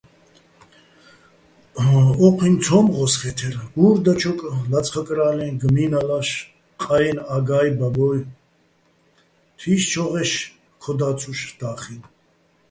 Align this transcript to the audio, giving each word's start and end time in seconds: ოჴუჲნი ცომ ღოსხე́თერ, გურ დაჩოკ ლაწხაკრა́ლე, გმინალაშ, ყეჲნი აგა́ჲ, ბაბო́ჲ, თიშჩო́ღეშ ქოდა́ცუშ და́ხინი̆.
ოჴუჲნი 2.25 2.57
ცომ 2.63 2.85
ღოსხე́თერ, 2.95 3.55
გურ 3.73 3.97
დაჩოკ 4.05 4.39
ლაწხაკრა́ლე, 4.71 5.47
გმინალაშ, 5.61 6.29
ყეჲნი 6.81 7.23
აგა́ჲ, 7.35 7.69
ბაბო́ჲ, 7.79 8.19
თიშჩო́ღეშ 9.57 10.31
ქოდა́ცუშ 10.81 11.39
და́ხინი̆. 11.59 12.09